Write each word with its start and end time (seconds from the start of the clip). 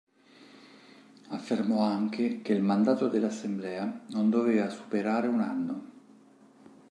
Affermò 1.27 1.81
anche 1.83 2.41
che 2.41 2.53
il 2.53 2.63
mandato 2.63 3.07
dell'Assemblea 3.07 4.01
non 4.07 4.31
doveva 4.31 4.67
superare 4.67 5.27
un 5.27 5.41
anno. 5.41 5.89